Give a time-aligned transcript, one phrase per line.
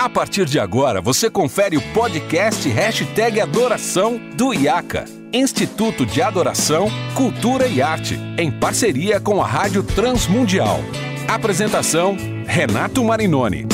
[0.00, 6.88] A partir de agora, você confere o podcast Hashtag Adoração do IACA, Instituto de Adoração,
[7.14, 10.78] Cultura e Arte, em parceria com a Rádio Transmundial.
[11.28, 12.16] Apresentação,
[12.46, 13.66] Renato Marinoni.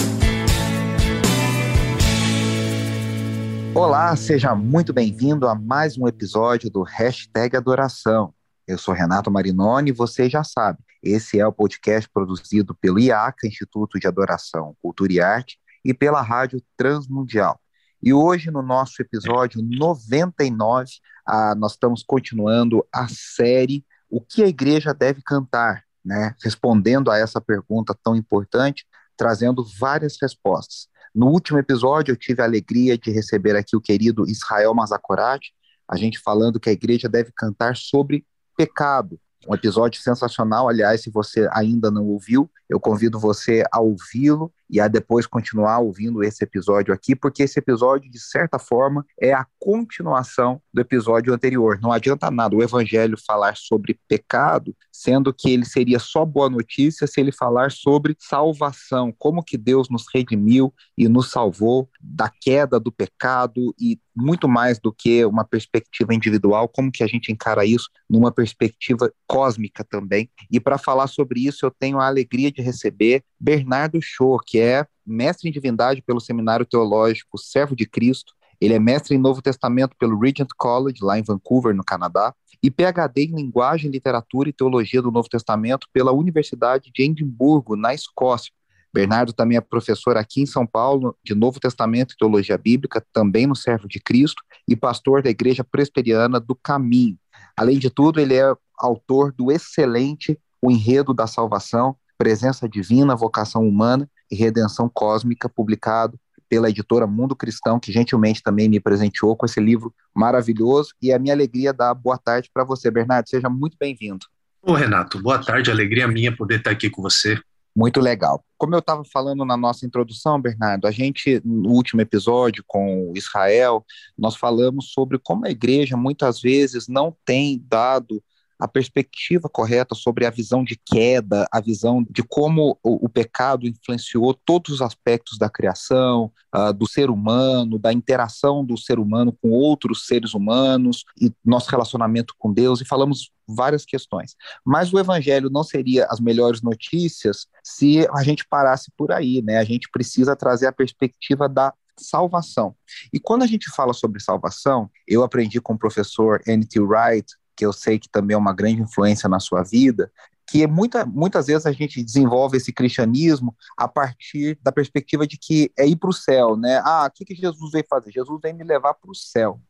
[3.73, 8.35] Olá, seja muito bem-vindo a mais um episódio do Hashtag Adoração.
[8.67, 13.47] Eu sou Renato Marinoni e você já sabe, esse é o podcast produzido pelo IACA,
[13.47, 15.57] Instituto de Adoração, Cultura e Arte,
[15.87, 17.61] e pela Rádio Transmundial.
[18.03, 20.91] E hoje, no nosso episódio 99,
[21.25, 26.35] ah, nós estamos continuando a série O que a Igreja deve cantar, né?
[26.43, 28.85] respondendo a essa pergunta tão importante,
[29.17, 30.89] trazendo várias respostas.
[31.15, 35.53] No último episódio, eu tive a alegria de receber aqui o querido Israel Mazakorati,
[35.89, 41.11] a gente falando que a igreja deve cantar sobre pecado, um episódio sensacional, aliás, se
[41.11, 46.45] você ainda não ouviu, eu convido você a ouvi-lo e a depois continuar ouvindo esse
[46.45, 51.79] episódio aqui, porque esse episódio, de certa forma, é a continuação do episódio anterior.
[51.81, 57.07] Não adianta nada o evangelho falar sobre pecado, sendo que ele seria só boa notícia
[57.07, 62.81] se ele falar sobre salvação, como que Deus nos redimiu e nos salvou da queda
[62.81, 67.67] do pecado e muito mais do que uma perspectiva individual, como que a gente encara
[67.67, 70.31] isso numa perspectiva cósmica também.
[70.51, 74.87] E para falar sobre isso, eu tenho a alegria de receber Bernardo Shaw, que é
[75.07, 78.35] mestre em divindade pelo Seminário Teológico Servo de Cristo.
[78.61, 82.71] Ele é mestre em Novo Testamento pelo Regent College, lá em Vancouver, no Canadá, e
[82.71, 88.53] PhD em Linguagem, Literatura e Teologia do Novo Testamento pela Universidade de Edimburgo, na Escócia.
[88.93, 93.47] Bernardo também é professor aqui em São Paulo de Novo Testamento e Teologia Bíblica, também
[93.47, 97.19] no Servo de Cristo, e pastor da Igreja Presbiteriana do Caminho.
[97.55, 103.69] Além de tudo, ele é autor do excelente O Enredo da Salvação, Presença Divina, Vocação
[103.69, 109.47] Humana e Redenção Cósmica, publicado pela editora Mundo Cristão, que gentilmente também me presenteou com
[109.47, 110.95] esse livro maravilhoso.
[111.03, 113.29] E é a minha alegria dar boa tarde para você, Bernardo.
[113.29, 114.27] Seja muito bem-vindo.
[114.63, 115.71] Ô, Renato, boa tarde.
[115.71, 117.39] Alegria minha poder estar aqui com você.
[117.75, 118.43] Muito legal.
[118.57, 123.85] Como eu estava falando na nossa introdução, Bernardo, a gente, no último episódio com Israel,
[124.17, 128.23] nós falamos sobre como a igreja muitas vezes não tem dado
[128.59, 133.67] a perspectiva correta sobre a visão de queda, a visão de como o, o pecado
[133.67, 139.37] influenciou todos os aspectos da criação, uh, do ser humano, da interação do ser humano
[139.43, 144.35] com outros seres humanos e nosso relacionamento com Deus, e falamos várias questões.
[144.65, 149.59] Mas o evangelho não seria as melhores notícias se a gente parasse por aí, né?
[149.59, 152.75] A gente precisa trazer a perspectiva da salvação.
[153.13, 156.81] E quando a gente fala sobre salvação, eu aprendi com o professor N.T.
[156.81, 160.11] Wright, que eu sei que também é uma grande influência na sua vida,
[160.49, 165.73] que muita, muitas vezes a gente desenvolve esse cristianismo a partir da perspectiva de que
[165.77, 166.81] é ir para o céu, né?
[166.85, 168.13] Ah, o que, que Jesus veio fazer?
[168.13, 169.61] Jesus veio me levar para o céu.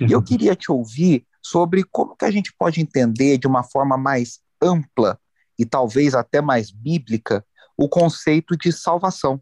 [0.00, 3.96] e eu queria te ouvir sobre como que a gente pode entender de uma forma
[3.96, 5.18] mais ampla
[5.58, 7.44] e talvez até mais bíblica
[7.76, 9.40] o conceito de salvação.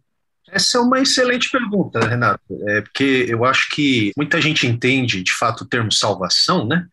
[0.51, 5.33] Essa é uma excelente pergunta, Renato, é porque eu acho que muita gente entende de
[5.33, 6.87] fato o termo salvação, né?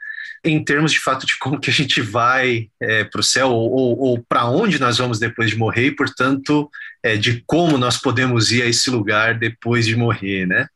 [0.43, 3.71] Em termos de fato de como que a gente vai é, para o céu ou,
[3.71, 6.69] ou, ou para onde nós vamos depois de morrer e, portanto,
[7.03, 10.67] é, de como nós podemos ir a esse lugar depois de morrer, né?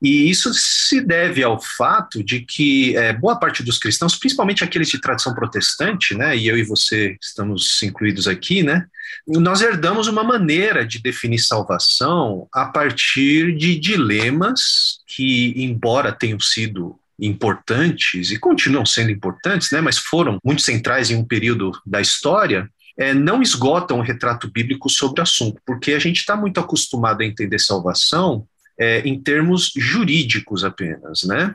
[0.00, 4.88] E isso se deve ao fato de que é, boa parte dos cristãos, principalmente aqueles
[4.88, 8.86] de tradição protestante, né, e eu e você estamos incluídos aqui, né,
[9.26, 16.98] nós herdamos uma maneira de definir salvação a partir de dilemas que, embora tenham sido
[17.18, 22.68] importantes e continuam sendo importantes, né, mas foram muito centrais em um período da história,
[22.98, 27.22] é, não esgotam o retrato bíblico sobre o assunto, porque a gente está muito acostumado
[27.22, 28.46] a entender salvação
[28.78, 31.54] é, em termos jurídicos apenas, né?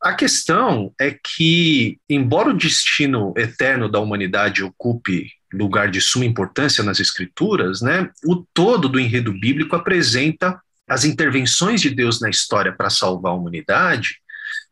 [0.00, 6.84] A questão é que, embora o destino eterno da humanidade ocupe lugar de suma importância
[6.84, 12.72] nas escrituras, né, o todo do enredo bíblico apresenta as intervenções de Deus na história
[12.72, 14.18] para salvar a humanidade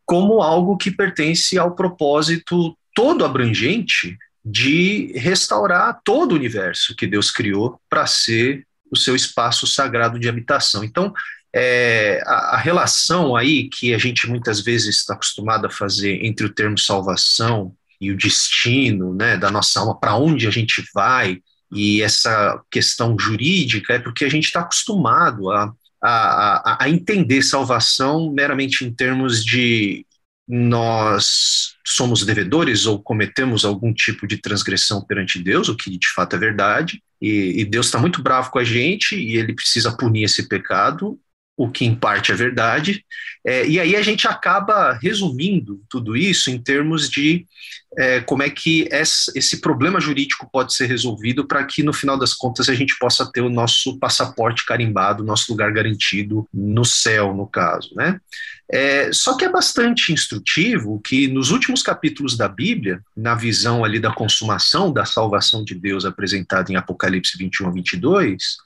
[0.05, 7.31] como algo que pertence ao propósito todo abrangente de restaurar todo o universo que Deus
[7.31, 10.83] criou para ser o seu espaço sagrado de habitação.
[10.83, 11.13] Então,
[11.55, 16.47] é, a, a, relação aí que a gente muitas vezes está acostumado a fazer entre
[16.47, 21.41] o termo salvação e o destino né, da nossa alma, para onde a gente vai,
[21.71, 25.73] e essa questão jurídica, é porque a gente está acostumado a
[26.03, 30.05] a, a, entender salvação meramente em termos de
[30.49, 36.35] nós somos devedores ou cometemos algum tipo de transgressão perante Deus, o que de fato
[36.35, 40.25] é verdade, e, e Deus está muito bravo com a gente e ele precisa punir
[40.25, 41.19] esse pecado,
[41.57, 43.05] o que em parte é verdade,
[43.47, 47.47] é, e aí a gente acaba resumindo tudo isso em termos de
[47.99, 52.33] é, como é que esse problema jurídico pode ser resolvido para que, no final das
[52.33, 57.47] contas, a gente possa ter o nosso passaporte carimbado, nosso lugar garantido no céu, no
[57.47, 57.95] caso.
[57.95, 58.19] Né?
[58.71, 64.01] É, só que é bastante instrutivo que, nos últimos capítulos da Bíblia, na visão ali
[64.01, 68.57] da consumação da salvação de Deus apresentada em Apocalipse 21 a 22,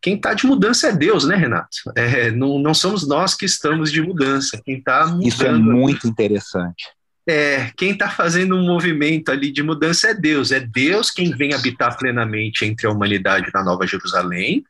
[0.00, 1.76] quem está de mudança é Deus, né, Renato?
[1.94, 4.60] É, não, não somos nós que estamos de mudança.
[4.64, 5.28] Quem está mudando.
[5.28, 6.86] Isso é muito interessante.
[7.28, 10.50] É, quem está fazendo um movimento ali de mudança é Deus.
[10.50, 14.64] É Deus quem vem habitar plenamente entre a humanidade na Nova Jerusalém,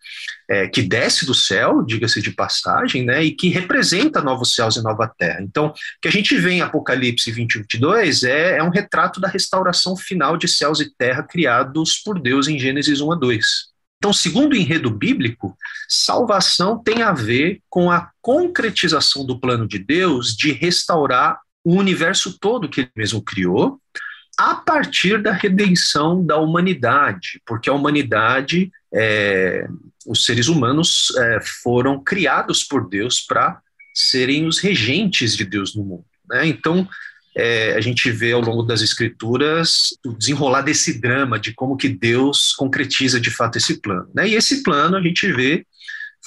[0.48, 4.82] é, que desce do céu, diga-se de passagem, né, e que representa novos céus e
[4.82, 5.40] nova terra.
[5.40, 9.28] Então, o que a gente vê em Apocalipse 20 22 é, é um retrato da
[9.28, 13.72] restauração final de céus e terra criados por Deus em Gênesis 1 a 2.
[13.96, 15.56] Então, segundo o enredo bíblico,
[15.88, 22.38] salvação tem a ver com a concretização do plano de Deus de restaurar o universo
[22.38, 23.80] todo que ele mesmo criou,
[24.38, 29.68] a partir da redenção da humanidade, porque a humanidade, é,
[30.06, 33.60] os seres humanos é, foram criados por Deus para
[33.94, 36.04] serem os regentes de Deus no mundo.
[36.28, 36.46] Né?
[36.46, 36.88] Então,
[37.34, 41.88] é, a gente vê ao longo das escrituras o desenrolar desse drama de como que
[41.88, 44.08] Deus concretiza de fato esse plano.
[44.14, 44.30] Né?
[44.30, 45.66] E esse plano a gente vê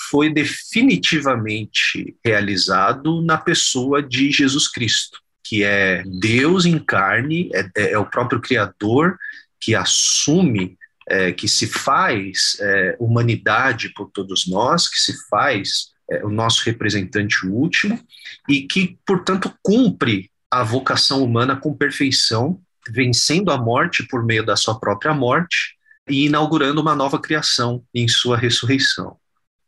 [0.09, 7.91] foi definitivamente realizado na pessoa de Jesus Cristo, que é Deus em carne, é, é,
[7.91, 9.15] é o próprio Criador
[9.61, 10.75] que assume,
[11.07, 16.63] é, que se faz é, humanidade por todos nós, que se faz é, o nosso
[16.65, 18.03] representante último
[18.49, 22.59] e que, portanto, cumpre a vocação humana com perfeição,
[22.89, 25.75] vencendo a morte por meio da sua própria morte
[26.09, 29.17] e inaugurando uma nova criação em sua ressurreição.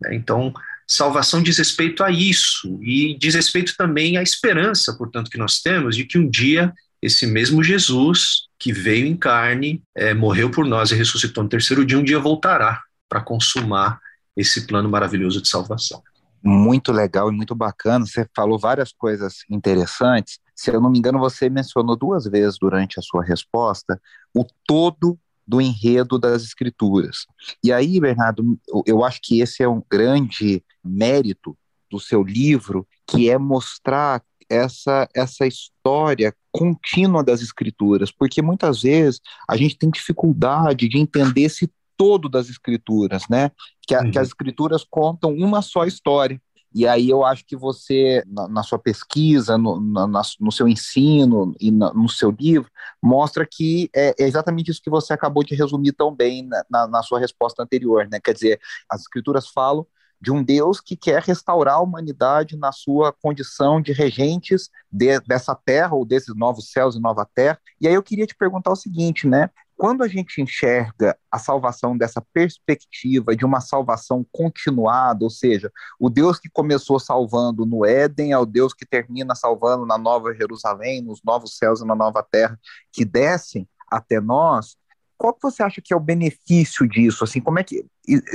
[0.02, 0.16] Né?
[0.16, 0.54] Então,
[0.88, 5.96] salvação diz respeito a isso e diz respeito também à esperança, portanto, que nós temos
[5.96, 10.92] de que um dia esse mesmo Jesus que veio em carne, é, morreu por nós
[10.92, 14.00] e ressuscitou no terceiro dia, um dia voltará para consumar
[14.36, 16.02] esse plano maravilhoso de salvação.
[16.44, 18.06] Muito legal e muito bacana.
[18.06, 20.40] Você falou várias coisas interessantes.
[20.56, 24.00] Se eu não me engano, você mencionou duas vezes durante a sua resposta
[24.34, 27.26] o todo do enredo das escrituras.
[27.64, 31.58] E aí, Bernardo, eu acho que esse é um grande mérito
[31.90, 39.22] do seu livro, que é mostrar essa, essa história contínua das escrituras, porque muitas vezes
[39.48, 43.52] a gente tem dificuldade de entender esse todo das escrituras, né?
[43.88, 44.12] Que, a, uhum.
[44.12, 46.40] que as escrituras contam uma só história.
[46.74, 51.56] E aí eu acho que você, na, na sua pesquisa, no, na, no seu ensino
[51.60, 52.70] e na, no seu livro,
[53.02, 57.20] mostra que é, é, exatamente isso que você acabou de resumir tão bem na, sua
[57.20, 58.20] resposta anterior, né?
[58.20, 58.60] Quer dizer,
[58.90, 59.86] as escrituras falam
[60.20, 65.56] de um Deus que quer restaurar a humanidade na sua condição de regentes de, dessa
[65.56, 67.60] terra ou desses novos céus e nova terra.
[67.80, 69.50] E aí eu queria te perguntar o seguinte, né?
[69.78, 76.10] Quando a gente enxerga a salvação dessa perspectiva de uma salvação continuada, ou seja, o
[76.10, 81.04] Deus que começou salvando no Éden é o Deus que termina salvando na Nova Jerusalém,
[81.04, 82.60] nos novos céus e na nova terra
[82.92, 84.76] que descem até nós,
[85.18, 87.24] qual que você acha que é o benefício disso?
[87.24, 87.84] Assim, como é que,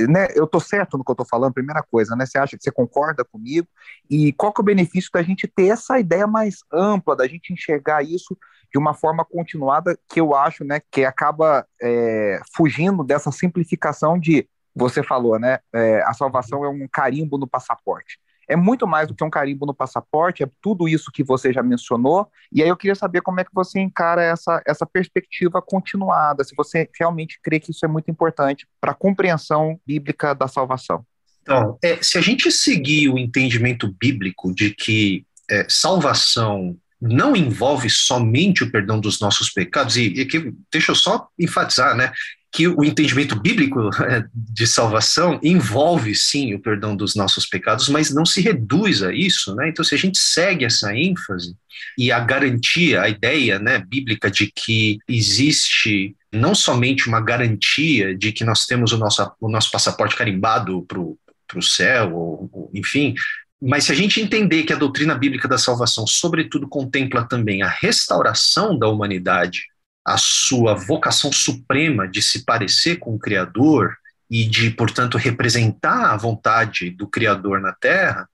[0.07, 2.25] né, eu estou certo no que eu estou falando, primeira coisa, né?
[2.25, 3.67] Você acha que você concorda comigo?
[4.09, 7.53] E qual que é o benefício da gente ter essa ideia mais ampla, da gente
[7.53, 8.37] enxergar isso
[8.71, 14.47] de uma forma continuada, que eu acho, né, que acaba é, fugindo dessa simplificação de,
[14.75, 19.15] você falou, né, é, a salvação é um carimbo no passaporte é muito mais do
[19.15, 22.27] que um carimbo no passaporte, é tudo isso que você já mencionou.
[22.51, 26.55] E aí eu queria saber como é que você encara essa, essa perspectiva continuada, se
[26.55, 31.05] você realmente crê que isso é muito importante para a compreensão bíblica da salvação.
[31.41, 37.89] Então, é, se a gente seguir o entendimento bíblico de que é, salvação não envolve
[37.89, 42.13] somente o perdão dos nossos pecados, e, e que, deixa eu só enfatizar, né,
[42.53, 48.13] que o entendimento bíblico é, de salvação envolve sim o perdão dos nossos pecados, mas
[48.13, 49.69] não se reduz a isso, né?
[49.69, 51.55] Então, se a gente segue essa ênfase
[51.97, 58.31] e a garantia, a ideia, né, bíblica de que existe não somente uma garantia de
[58.31, 63.15] que nós temos o nosso, o nosso passaporte carimbado para o céu, ou, ou, enfim,
[63.59, 67.69] mas se a gente entender que a doutrina bíblica da salvação, sobretudo, contempla também a
[67.69, 69.72] restauração da humanidade
[70.05, 73.95] a sua vocação suprema de se parecer com o Criador
[74.29, 78.27] e de, portanto, representar a vontade do Criador na Terra,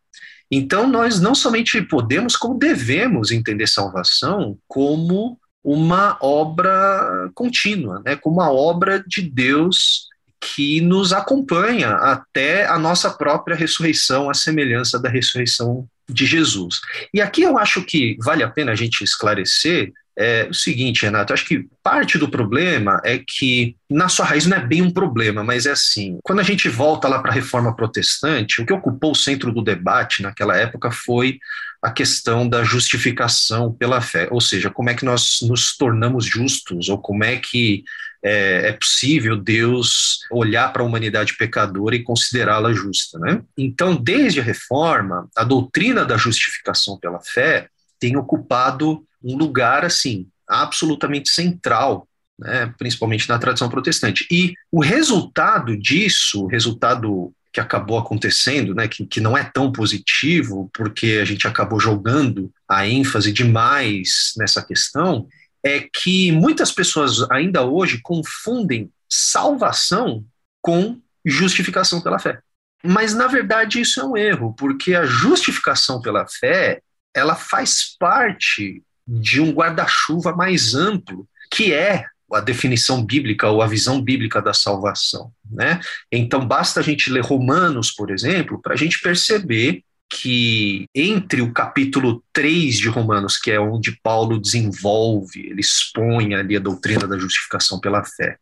[0.51, 8.37] então nós não somente podemos, como devemos entender salvação como uma obra contínua, né, como
[8.37, 10.07] uma obra de Deus
[10.39, 16.79] que nos acompanha até a nossa própria ressurreição, a semelhança da ressurreição de Jesus.
[17.13, 21.31] E aqui eu acho que vale a pena a gente esclarecer é o seguinte, Renato,
[21.31, 25.45] acho que parte do problema é que, na sua raiz, não é bem um problema,
[25.45, 29.11] mas é assim: quando a gente volta lá para a reforma protestante, o que ocupou
[29.11, 31.39] o centro do debate naquela época foi
[31.81, 36.89] a questão da justificação pela fé, ou seja, como é que nós nos tornamos justos,
[36.89, 37.85] ou como é que
[38.21, 43.17] é, é possível Deus olhar para a humanidade pecadora e considerá-la justa.
[43.19, 43.41] Né?
[43.57, 50.27] Então, desde a reforma, a doutrina da justificação pela fé tem ocupado um lugar assim
[50.47, 52.07] absolutamente central,
[52.37, 54.25] né, principalmente na tradição protestante.
[54.31, 59.71] E o resultado disso, o resultado que acabou acontecendo, né, que, que não é tão
[59.71, 65.27] positivo, porque a gente acabou jogando a ênfase demais nessa questão,
[65.63, 70.23] é que muitas pessoas ainda hoje confundem salvação
[70.61, 72.39] com justificação pela fé.
[72.83, 76.81] Mas, na verdade, isso é um erro, porque a justificação pela fé
[77.13, 78.81] ela faz parte
[79.11, 84.53] de um guarda-chuva mais amplo, que é a definição bíblica ou a visão bíblica da
[84.53, 85.31] salvação.
[85.49, 85.79] Né?
[86.11, 91.53] Então, basta a gente ler Romanos, por exemplo, para a gente perceber que entre o
[91.53, 97.17] capítulo 3 de Romanos, que é onde Paulo desenvolve, ele expõe ali a doutrina da
[97.17, 98.37] justificação pela fé,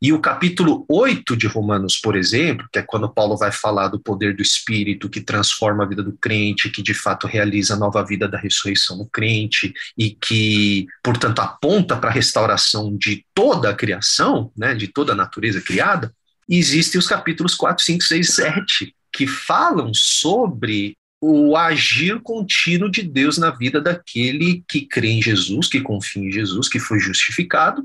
[0.00, 4.00] e o capítulo 8 de Romanos, por exemplo, que é quando Paulo vai falar do
[4.00, 8.04] poder do Espírito que transforma a vida do crente, que de fato realiza a nova
[8.04, 13.74] vida da ressurreição no crente e que, portanto, aponta para a restauração de toda a
[13.74, 16.12] criação, né, de toda a natureza criada,
[16.48, 23.38] existem os capítulos 4, 5, 6, 7, que falam sobre o agir contínuo de Deus
[23.38, 27.84] na vida daquele que crê em Jesus, que confia em Jesus, que foi justificado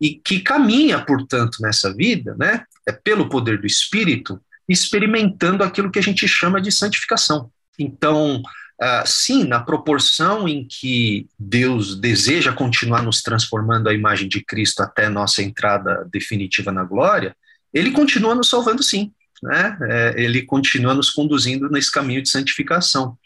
[0.00, 5.98] e que caminha, portanto, nessa vida, né, é pelo poder do Espírito, experimentando aquilo que
[5.98, 7.50] a gente chama de santificação.
[7.78, 14.42] Então, uh, sim, na proporção em que Deus deseja continuar nos transformando à imagem de
[14.42, 17.36] Cristo até nossa entrada definitiva na glória,
[17.70, 19.12] ele continua nos salvando, sim.
[19.42, 19.78] Né?
[19.82, 23.16] É, ele continua nos conduzindo nesse caminho de santificação.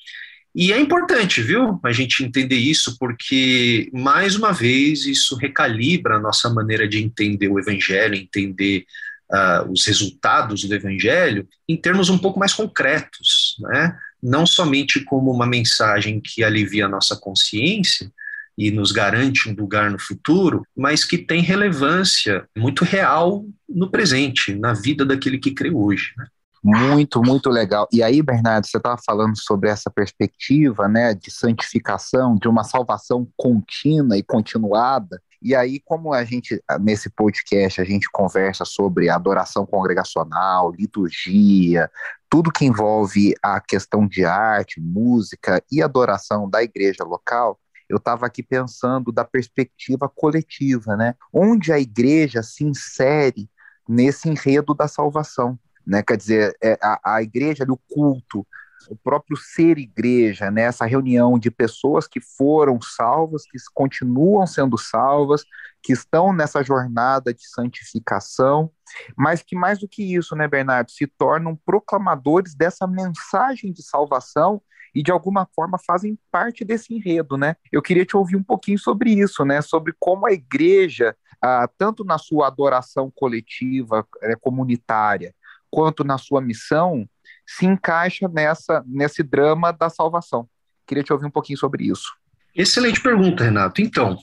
[0.55, 6.21] E é importante, viu, a gente entender isso, porque, mais uma vez, isso recalibra a
[6.21, 8.87] nossa maneira de entender o Evangelho, entender
[9.31, 13.99] uh, os resultados do Evangelho, em termos um pouco mais concretos, né?
[14.23, 18.11] não somente como uma mensagem que alivia a nossa consciência
[18.57, 24.55] e nos garante um lugar no futuro, mas que tem relevância muito real no presente,
[24.55, 26.13] na vida daquele que crê hoje.
[26.17, 26.27] Né?
[26.65, 27.87] Muito, muito legal.
[27.93, 33.29] E aí, Bernardo, você estava falando sobre essa perspectiva, né, de santificação, de uma salvação
[33.37, 35.21] contínua e continuada.
[35.41, 41.89] E aí, como a gente, nesse podcast, a gente conversa sobre adoração congregacional, liturgia,
[42.29, 48.27] tudo que envolve a questão de arte, música e adoração da igreja local, eu estava
[48.27, 51.15] aqui pensando da perspectiva coletiva, né?
[51.33, 53.49] Onde a igreja se insere
[53.89, 56.03] nesse enredo da salvação né?
[56.03, 58.45] Quer dizer, é, a, a igreja, o culto,
[58.91, 60.63] o próprio ser igreja, né?
[60.63, 65.45] essa reunião de pessoas que foram salvas, que continuam sendo salvas,
[65.87, 68.69] que estão nessa jornada de santificação,
[69.17, 74.61] mas que mais do que isso, né, Bernardo, se tornam proclamadores dessa mensagem de salvação
[74.93, 77.55] e de alguma forma fazem parte desse enredo, né?
[77.71, 79.63] Eu queria te ouvir um pouquinho sobre isso, né?
[79.63, 85.33] Sobre como a igreja, ah, tanto na sua adoração coletiva, é, comunitária,
[85.71, 87.09] quanto na sua missão
[87.47, 90.49] se encaixa nessa nesse drama da salvação.
[90.85, 92.13] Queria te ouvir um pouquinho sobre isso.
[92.57, 93.81] Excelente pergunta, Renato.
[93.81, 94.17] Então,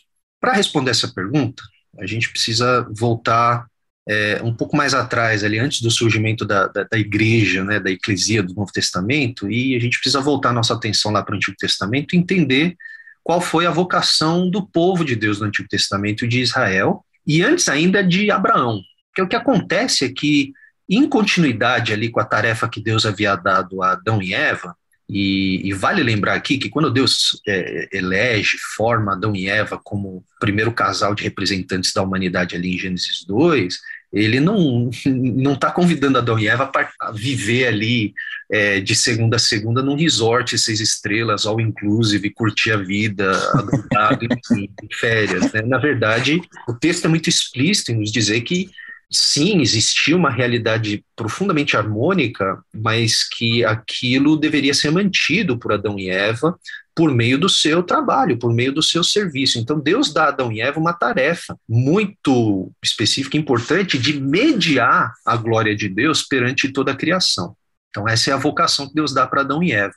[0.43, 1.63] para responder essa pergunta,
[1.97, 3.65] a gente precisa voltar
[4.05, 7.89] é, um pouco mais atrás, ali antes do surgimento da, da, da, igreja, né, da
[7.89, 11.55] eclesia do Novo Testamento, e a gente precisa voltar nossa atenção lá para o Antigo
[11.57, 12.75] Testamento e entender
[13.23, 17.69] qual foi a vocação do povo de Deus no Antigo Testamento de Israel, e antes
[17.69, 18.81] ainda de Abraão.
[19.07, 20.51] Porque o que acontece é que
[20.89, 24.75] em continuidade ali com a tarefa que Deus havia dado a Adão e Eva,
[25.13, 30.25] e, e vale lembrar aqui que quando Deus é, elege, forma Adão e Eva como
[30.39, 33.77] primeiro casal de representantes da humanidade ali em Gênesis 2,
[34.11, 38.11] ele não não está convidando Adão e Eva para viver ali
[38.51, 44.25] é, de segunda a segunda num resort seis estrelas, all inclusive, curtir a vida, adotado,
[44.25, 44.67] enfim,
[44.99, 45.53] férias.
[45.53, 45.61] Né?
[45.61, 48.71] Na verdade, o texto é muito explícito em nos dizer que
[49.13, 56.09] sim, existia uma realidade profundamente harmônica, mas que aquilo deveria ser mantido por Adão e
[56.09, 56.57] Eva
[56.95, 59.57] por meio do seu trabalho, por meio do seu serviço.
[59.59, 65.35] Então, Deus dá a Adão e Eva uma tarefa muito específica, importante, de mediar a
[65.35, 67.55] glória de Deus perante toda a criação.
[67.89, 69.93] Então, essa é a vocação que Deus dá para Adão e Eva.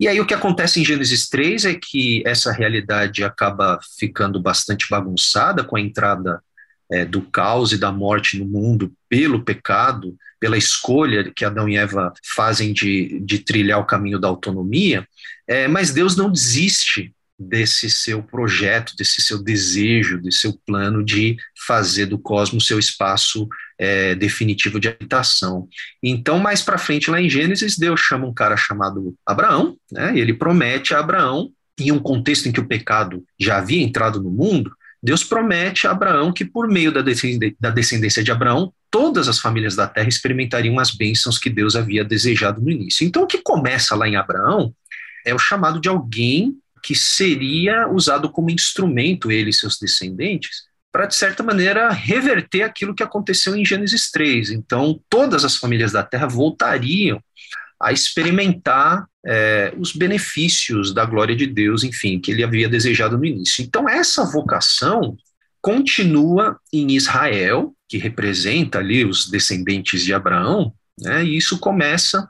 [0.00, 4.86] E aí, o que acontece em Gênesis 3 é que essa realidade acaba ficando bastante
[4.88, 6.40] bagunçada com a entrada
[6.90, 11.76] é, do caos e da morte no mundo pelo pecado, pela escolha que Adão e
[11.76, 15.06] Eva fazem de, de trilhar o caminho da autonomia,
[15.46, 21.36] é, mas Deus não desiste desse seu projeto, desse seu desejo, desse seu plano de
[21.66, 25.68] fazer do cosmos seu espaço é, definitivo de habitação.
[26.02, 30.34] Então, mais para frente, lá em Gênesis, Deus chama um cara chamado Abraão, né, ele
[30.34, 34.72] promete a Abraão, em um contexto em que o pecado já havia entrado no mundo,
[35.02, 37.00] Deus promete a Abraão que, por meio da
[37.70, 42.60] descendência de Abraão, todas as famílias da terra experimentariam as bênçãos que Deus havia desejado
[42.60, 43.06] no início.
[43.06, 44.74] Então, o que começa lá em Abraão
[45.24, 51.06] é o chamado de alguém que seria usado como instrumento, ele e seus descendentes, para,
[51.06, 54.50] de certa maneira, reverter aquilo que aconteceu em Gênesis 3.
[54.50, 57.22] Então, todas as famílias da terra voltariam
[57.80, 63.26] a experimentar é, os benefícios da glória de Deus, enfim, que ele havia desejado no
[63.26, 63.62] início.
[63.62, 65.16] Então, essa vocação
[65.60, 72.26] continua em Israel, que representa ali os descendentes de Abraão, né, e isso começa,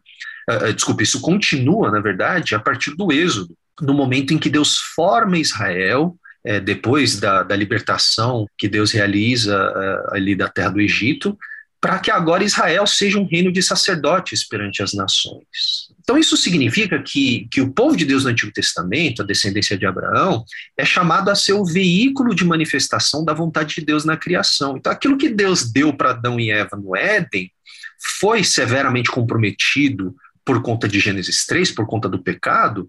[0.51, 4.77] uh, desculpa, isso continua, na verdade, a partir do Êxodo, no momento em que Deus
[4.77, 10.81] forma Israel, é, depois da, da, libertação que Deus realiza uh, ali da terra do
[10.81, 11.39] Egito,
[11.81, 15.89] para que agora Israel seja um reino de sacerdotes perante as nações.
[16.01, 19.87] Então, isso significa que, que o povo de Deus no Antigo Testamento, a descendência de
[19.87, 20.45] Abraão,
[20.77, 24.77] é chamado a ser o veículo de manifestação da vontade de Deus na criação.
[24.77, 27.53] Então, aquilo que Deus deu para Adão e Eva no Éden
[28.01, 30.17] foi severamente comprometido
[30.49, 32.89] por conta de Gênesis 3, por conta do pecado,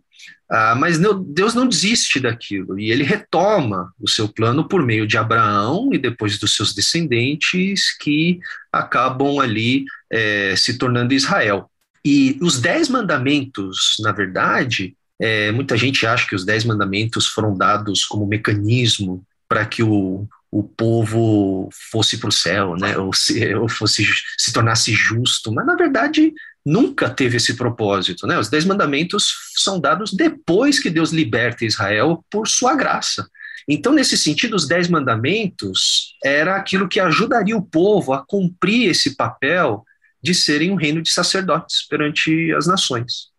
[0.49, 5.17] ah, mas Deus não desiste daquilo e ele retoma o seu plano por meio de
[5.17, 8.39] Abraão e depois dos seus descendentes que
[8.71, 11.69] acabam ali é, se tornando Israel.
[12.05, 17.57] E os dez mandamentos, na verdade, é, muita gente acha que os dez mandamentos foram
[17.57, 23.53] dados como mecanismo para que o, o povo fosse para o céu, né, ou, se,
[23.53, 24.05] ou fosse
[24.38, 26.33] se tornasse justo, mas na verdade
[26.66, 28.25] nunca teve esse propósito.
[28.25, 28.38] Né?
[28.38, 33.27] Os Dez Mandamentos são dados depois que Deus liberta Israel por sua graça.
[33.68, 39.16] Então, nesse sentido, os Dez Mandamentos era aquilo que ajudaria o povo a cumprir esse
[39.16, 39.85] papel
[40.22, 43.29] de serem um reino de sacerdotes perante as nações.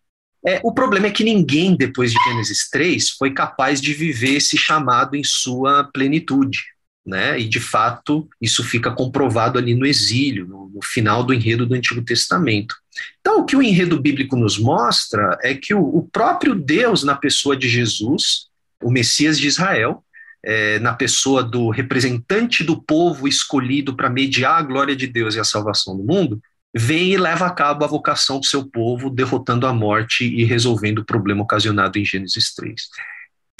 [0.45, 4.57] É, o problema é que ninguém, depois de Gênesis 3, foi capaz de viver esse
[4.57, 6.59] chamado em sua plenitude
[7.05, 7.39] né?
[7.39, 11.73] E de fato isso fica comprovado ali no exílio, no, no, final do enredo do
[11.73, 12.75] Antigo Testamento.
[13.19, 17.15] Então, o que o enredo bíblico nos mostra é que o, o próprio Deus, na
[17.15, 18.47] pessoa de Jesus,
[18.83, 20.03] o Messias de Israel,
[20.43, 25.39] é, na pessoa do representante do povo escolhido para mediar a glória de Deus e
[25.39, 26.41] a salvação do mundo,
[26.73, 30.99] vem e leva a cabo a vocação do seu povo, derrotando a morte e resolvendo
[30.99, 32.81] o problema ocasionado em Gênesis 3.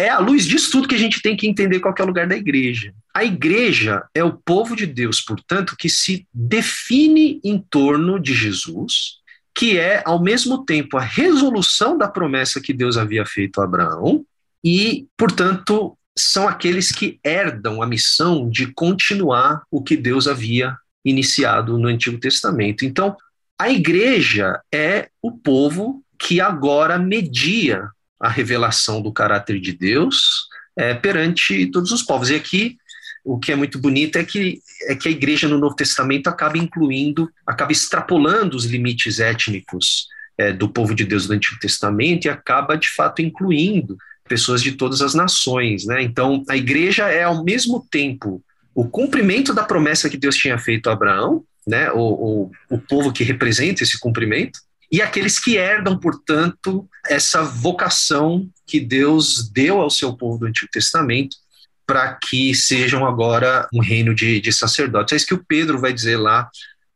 [0.02, 2.28] É à luz disso tudo que a gente tem que entender qual é o lugar
[2.28, 2.92] da igreja.
[3.14, 9.20] A igreja é o povo de Deus, portanto, que se define em torno de Jesus,
[9.54, 14.26] que é, ao mesmo tempo, a resolução da promessa que Deus havia feito a Abraão,
[14.64, 21.78] e, portanto, são aqueles que herdam a missão de continuar o que Deus havia iniciado
[21.78, 22.84] no Antigo Testamento.
[22.84, 23.16] Então,
[23.56, 27.88] a igreja é o povo que agora media
[28.22, 32.30] a revelação do caráter de Deus é, perante todos os povos.
[32.30, 32.78] E aqui
[33.24, 36.58] o que é muito bonito é que, é que a igreja no Novo Testamento acaba
[36.58, 40.08] incluindo, acaba extrapolando os limites étnicos
[40.38, 44.72] é, do povo de Deus do Antigo Testamento e acaba de fato incluindo pessoas de
[44.72, 45.86] todas as nações.
[45.86, 46.02] Né?
[46.02, 50.90] Então, a igreja é ao mesmo tempo o cumprimento da promessa que Deus tinha feito
[50.90, 51.92] a Abraão, né?
[51.92, 54.60] o, o, o povo que representa esse cumprimento,
[54.92, 60.70] e aqueles que herdam, portanto, essa vocação que Deus deu ao seu povo do Antigo
[60.72, 61.38] Testamento
[61.88, 65.14] para que sejam agora um reino de, de sacerdotes.
[65.14, 66.50] É isso que o Pedro vai dizer lá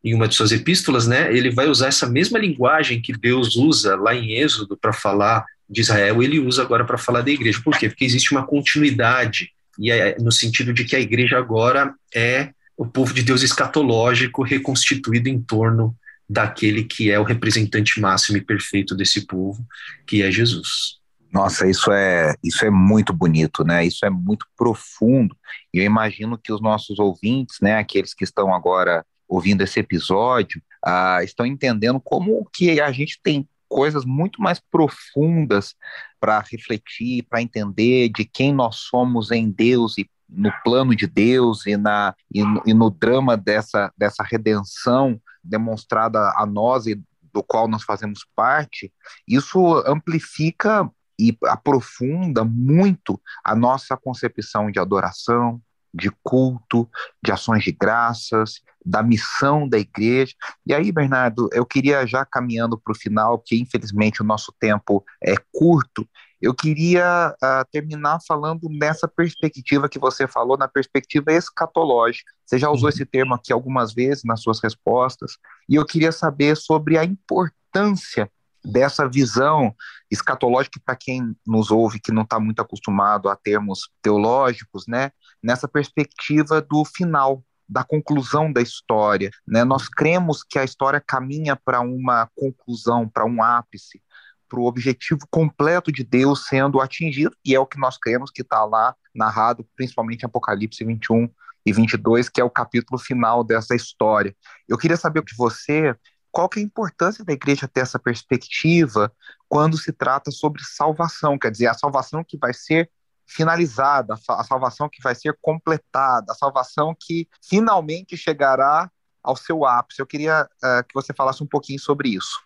[0.03, 1.36] em uma de suas epístolas, né?
[1.36, 5.81] Ele vai usar essa mesma linguagem que Deus usa lá em Êxodo para falar de
[5.81, 7.60] Israel, ele usa agora para falar da igreja.
[7.63, 7.89] Por quê?
[7.89, 12.86] Porque existe uma continuidade e é no sentido de que a igreja agora é o
[12.86, 15.95] povo de Deus escatológico reconstituído em torno
[16.28, 19.66] daquele que é o representante máximo e perfeito desse povo,
[20.06, 21.00] que é Jesus.
[21.32, 23.86] Nossa, isso é, isso é muito bonito, né?
[23.86, 25.36] Isso é muito profundo.
[25.74, 30.62] E eu imagino que os nossos ouvintes, né, aqueles que estão agora ouvindo esse episódio,
[30.84, 35.76] ah, estão entendendo como que a gente tem coisas muito mais profundas
[36.20, 41.66] para refletir, para entender de quem nós somos em Deus e no plano de Deus
[41.66, 47.01] e, na, e, no, e no drama dessa, dessa redenção demonstrada a nós e
[47.34, 48.91] do qual nós fazemos parte,
[49.27, 55.62] isso amplifica e aprofunda muito a nossa concepção de adoração,
[55.93, 56.89] de culto,
[57.23, 60.34] de ações de graças, da missão da igreja.
[60.65, 65.03] E aí, Bernardo, eu queria já caminhando para o final, que infelizmente o nosso tempo
[65.23, 66.08] é curto,
[66.41, 72.32] eu queria uh, terminar falando nessa perspectiva que você falou, na perspectiva escatológica.
[72.45, 72.89] Você já usou uhum.
[72.89, 78.30] esse termo aqui algumas vezes nas suas respostas, e eu queria saber sobre a importância
[78.65, 79.74] dessa visão
[80.10, 85.12] escatológica para quem nos ouve que não está muito acostumado a termos teológicos, né?
[85.41, 89.63] Nessa perspectiva do final, da conclusão da história, né?
[89.63, 94.02] Nós cremos que a história caminha para uma conclusão, para um ápice,
[94.47, 98.41] para o objetivo completo de Deus sendo atingido, e é o que nós cremos que
[98.41, 101.29] está lá narrado, principalmente em Apocalipse 21
[101.65, 104.36] e 22, que é o capítulo final dessa história.
[104.67, 105.95] Eu queria saber de você
[106.31, 109.12] qual que é a importância da igreja ter essa perspectiva
[109.47, 112.91] quando se trata sobre salvação, quer dizer, a salvação que vai ser
[113.25, 118.91] finalizada, a salvação que vai ser completada, a salvação que finalmente chegará
[119.23, 119.99] ao seu ápice.
[119.99, 122.44] Eu queria uh, que você falasse um pouquinho sobre isso.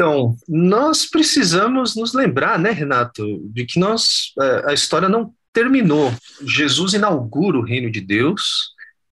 [0.00, 6.10] Então, nós precisamos nos lembrar, né, Renato, de que nós uh, a história não terminou.
[6.42, 8.70] Jesus inaugura o reino de Deus,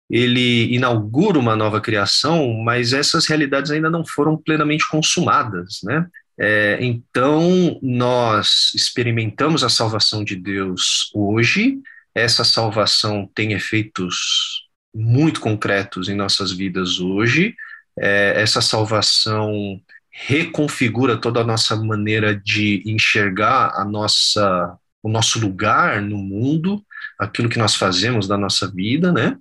[0.10, 6.06] ele inaugura uma nova criação, mas essas realidades ainda não foram plenamente consumadas, né?
[6.38, 11.78] É, então, nós experimentamos a salvação de Deus hoje,
[12.14, 17.56] essa salvação tem efeitos muito concretos em nossas vidas hoje,
[17.98, 19.80] é, essa salvação
[20.14, 26.84] reconfigura toda a nossa maneira de enxergar a nossa, o nosso lugar no mundo,
[27.20, 29.36] aquilo que nós fazemos da nossa vida, né?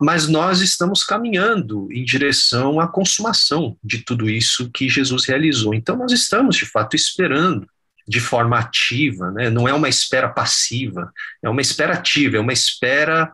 [0.00, 5.74] mas nós estamos caminhando em direção à consumação de tudo isso que Jesus realizou.
[5.74, 7.68] Então, nós estamos, de fato, esperando
[8.06, 9.48] de forma ativa, né?
[9.48, 13.32] não é uma espera passiva, é uma espera ativa, é uma espera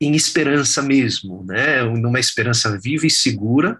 [0.00, 1.82] em esperança mesmo, né?
[1.82, 3.78] numa esperança viva e segura.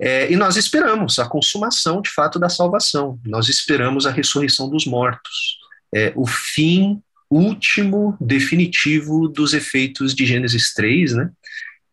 [0.00, 4.84] É, e nós esperamos a consumação, de fato, da salvação, nós esperamos a ressurreição dos
[4.84, 5.58] mortos,
[5.94, 11.30] é, o fim último, definitivo dos efeitos de Gênesis 3, né?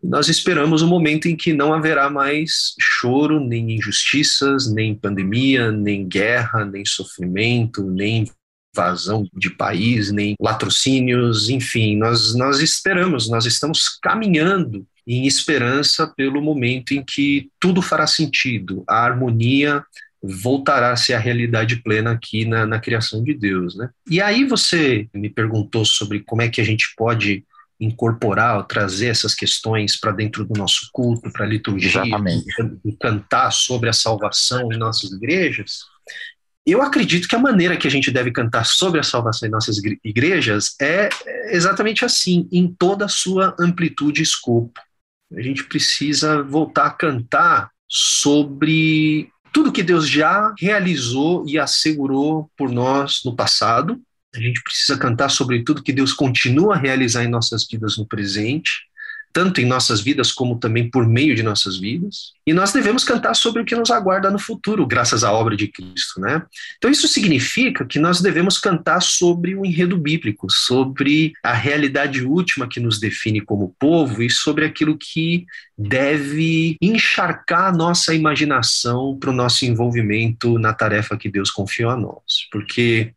[0.03, 5.71] nós esperamos o um momento em que não haverá mais choro, nem injustiças, nem pandemia,
[5.71, 8.29] nem guerra, nem sofrimento, nem
[8.75, 16.41] invasão de país, nem latrocínios, enfim, nós, nós esperamos, nós estamos caminhando em esperança pelo
[16.41, 19.83] momento em que tudo fará sentido, a harmonia
[20.21, 23.89] voltará a ser a realidade plena aqui na, na criação de Deus, né?
[24.09, 27.43] E aí você me perguntou sobre como é que a gente pode
[27.79, 32.01] incorporar, trazer essas questões para dentro do nosso culto, para a liturgia,
[32.85, 35.79] e cantar sobre a salvação em nossas igrejas,
[36.65, 39.77] eu acredito que a maneira que a gente deve cantar sobre a salvação em nossas
[40.03, 41.09] igrejas é
[41.49, 44.79] exatamente assim, em toda a sua amplitude e escopo.
[45.35, 52.71] A gente precisa voltar a cantar sobre tudo que Deus já realizou e assegurou por
[52.71, 54.01] nós no passado,
[54.35, 58.07] a gente precisa cantar sobre tudo que Deus continua a realizar em nossas vidas no
[58.07, 58.71] presente,
[59.33, 62.33] tanto em nossas vidas como também por meio de nossas vidas.
[62.45, 65.67] E nós devemos cantar sobre o que nos aguarda no futuro, graças à obra de
[65.67, 66.43] Cristo, né?
[66.77, 72.67] Então isso significa que nós devemos cantar sobre o enredo bíblico, sobre a realidade última
[72.67, 79.31] que nos define como povo e sobre aquilo que deve encharcar a nossa imaginação para
[79.31, 82.47] o nosso envolvimento na tarefa que Deus confiou a nós.
[82.51, 83.13] Porque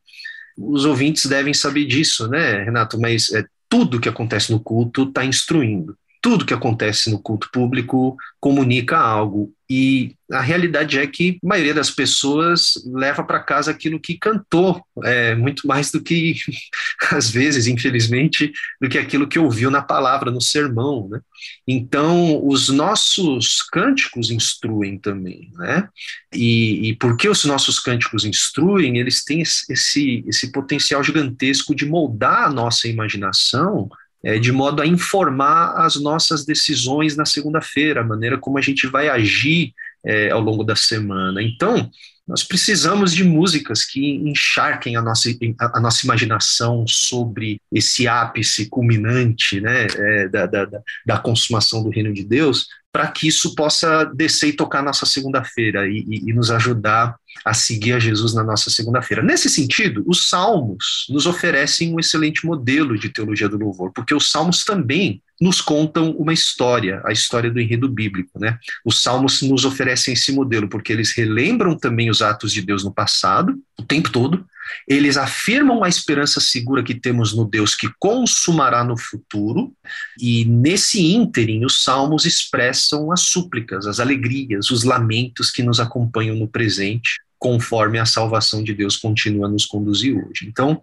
[0.57, 2.99] os ouvintes devem saber disso, né, Renato?
[2.99, 5.97] Mas é, tudo que acontece no culto está instruindo.
[6.21, 9.53] Tudo que acontece no culto público comunica algo.
[9.69, 14.81] E a realidade é que a maioria das pessoas leva para casa aquilo que cantou,
[15.03, 16.37] é, muito mais do que,
[17.11, 21.09] às vezes, infelizmente, do que aquilo que ouviu na palavra, no sermão.
[21.09, 21.21] Né?
[21.67, 25.51] Então, os nossos cânticos instruem também.
[25.55, 25.89] Né?
[26.33, 32.45] E, e porque os nossos cânticos instruem, eles têm esse, esse potencial gigantesco de moldar
[32.45, 33.89] a nossa imaginação
[34.25, 38.87] é, de modo a informar as nossas decisões na segunda-feira, a maneira como a gente
[38.87, 39.73] vai agir
[40.05, 41.43] é, ao longo da semana.
[41.43, 41.91] Então,
[42.27, 45.29] nós precisamos de músicas que encharquem a nossa,
[45.73, 50.69] a nossa imaginação sobre esse ápice culminante né, é, da, da,
[51.07, 55.87] da consumação do reino de Deus, para que isso possa descer e tocar nossa segunda-feira
[55.87, 59.23] e, e, e nos ajudar a seguir a Jesus na nossa segunda-feira.
[59.23, 64.31] Nesse sentido, os salmos nos oferecem um excelente modelo de teologia do louvor, porque os
[64.31, 68.59] salmos também nos contam uma história, a história do enredo bíblico, né?
[68.85, 72.93] Os salmos nos oferecem esse modelo porque eles relembram também os atos de Deus no
[72.93, 74.47] passado, o tempo todo.
[74.89, 79.73] Eles afirmam a esperança segura que temos no Deus que consumará no futuro,
[80.19, 86.35] e nesse ínterim os salmos expressam as súplicas, as alegrias, os lamentos que nos acompanham
[86.35, 90.47] no presente, conforme a salvação de Deus continua a nos conduzir hoje.
[90.47, 90.81] Então,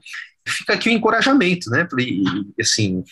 [0.47, 1.87] fica aqui o encorajamento, né?
[1.99, 2.23] E,
[2.61, 3.03] assim,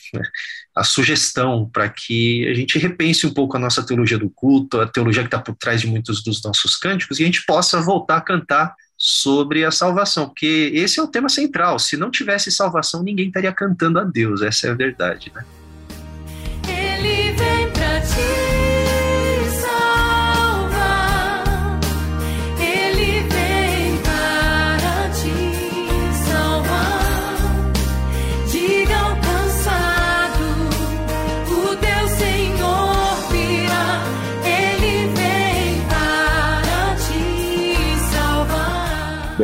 [0.76, 4.88] a sugestão para que a gente repense um pouco a nossa teologia do culto, a
[4.88, 8.18] teologia que está por trás de muitos dos nossos cânticos, e a gente possa voltar
[8.18, 11.80] a cantar sobre a salvação, porque esse é o tema central.
[11.80, 15.44] Se não tivesse salvação, ninguém estaria cantando a Deus, essa é a verdade, né?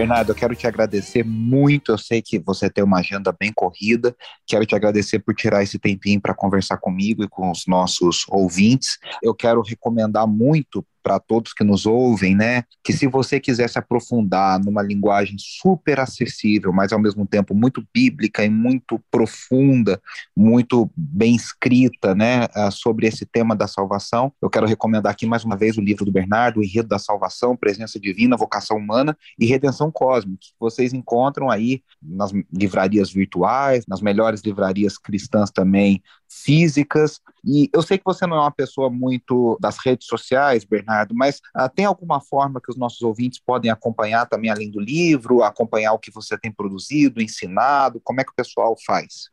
[0.07, 1.91] Bernardo, eu quero te agradecer muito.
[1.91, 4.15] Eu sei que você tem uma agenda bem corrida.
[4.45, 8.97] Quero te agradecer por tirar esse tempinho para conversar comigo e com os nossos ouvintes.
[9.21, 12.63] Eu quero recomendar muito para todos que nos ouvem, né?
[12.83, 17.81] Que se você quiser se aprofundar numa linguagem super acessível, mas ao mesmo tempo muito
[17.93, 20.01] bíblica e muito profunda,
[20.35, 25.45] muito bem escrita, né, ah, sobre esse tema da salvação, eu quero recomendar aqui mais
[25.45, 29.45] uma vez o livro do Bernardo, O Enredo da Salvação, Presença Divina, Vocação Humana e
[29.45, 37.19] Redenção Cósmica, que vocês encontram aí nas livrarias virtuais, nas melhores livrarias cristãs também físicas.
[37.43, 41.37] E eu sei que você não é uma pessoa muito das redes sociais, Bernardo, mas
[41.55, 45.93] uh, tem alguma forma que os nossos ouvintes podem acompanhar também além do livro, acompanhar
[45.93, 48.01] o que você tem produzido, ensinado?
[48.03, 49.29] Como é que o pessoal faz?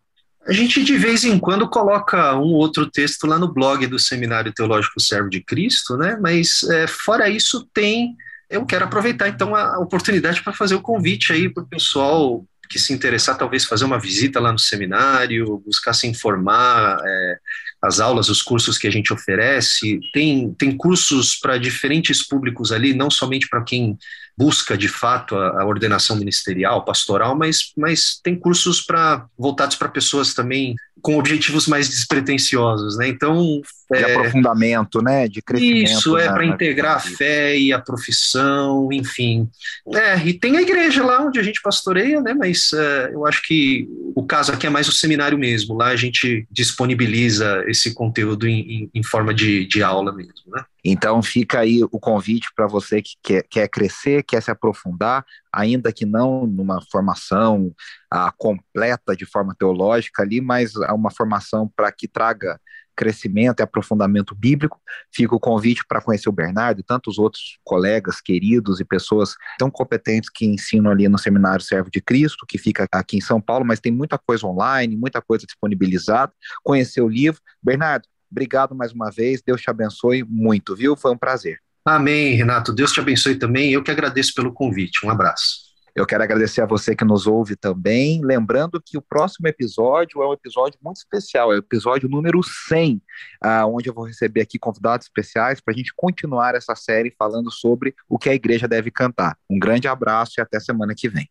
[0.47, 4.53] A gente de vez em quando coloca um outro texto lá no blog do Seminário
[4.53, 6.19] Teológico Servo de Cristo, né?
[6.21, 8.15] Mas é, fora isso tem.
[8.51, 12.79] Eu quero aproveitar então a oportunidade para fazer o convite aí para o pessoal que
[12.79, 17.39] se interessar, talvez fazer uma visita lá no seminário, buscar se informar, é,
[17.83, 20.01] as aulas, os cursos que a gente oferece.
[20.13, 23.99] Tem, tem cursos para diferentes públicos ali, não somente para quem
[24.37, 29.89] busca de fato a, a, ordenação ministerial, pastoral, mas, mas tem cursos para voltados para
[29.89, 33.07] pessoas também com objetivos mais despretensiosos, né?
[33.09, 33.61] Então
[33.99, 35.29] de é, aprofundamento, né?
[35.29, 35.91] De crescimento.
[35.91, 39.49] Isso é para integrar a fé e a profissão, enfim.
[39.95, 42.35] É, e tem a igreja lá onde a gente pastoreia, né?
[42.35, 45.77] Mas é, eu acho que o caso aqui é mais o seminário mesmo.
[45.77, 50.65] Lá a gente disponibiliza esse conteúdo em, em, em forma de, de aula mesmo, né?
[50.85, 55.91] Então fica aí o convite para você que quer, quer, crescer, quer se aprofundar, ainda
[55.91, 57.73] que não numa formação
[58.11, 62.61] ah, completa de forma teológica ali, mas uma formação para que traga
[62.97, 64.81] crescimento e aprofundamento bíblico.
[65.13, 69.71] Fica o convite para conhecer o Bernardo e tantos outros colegas queridos e pessoas tão
[69.71, 73.65] competentes que ensinam ali no Seminário Servo de Cristo, que fica aqui em São Paulo,
[73.65, 76.33] mas tem muita coisa online, muita coisa disponibilizada.
[76.63, 77.41] Conhecer o livro.
[77.63, 80.97] Bernardo, Obrigado mais uma vez, Deus te abençoe muito, viu?
[80.97, 81.61] Foi um prazer.
[81.85, 82.73] Amém, Renato.
[82.73, 83.71] Deus te abençoe também.
[83.71, 85.07] Eu que agradeço pelo convite.
[85.07, 85.74] Um abraço.
[85.95, 88.21] Eu quero agradecer a você que nos ouve também.
[88.21, 92.97] Lembrando que o próximo episódio é um episódio muito especial, é o episódio número 100,
[92.97, 97.49] uh, onde eu vou receber aqui convidados especiais para a gente continuar essa série falando
[97.49, 99.39] sobre o que a igreja deve cantar.
[99.49, 101.29] Um grande abraço e até semana que vem.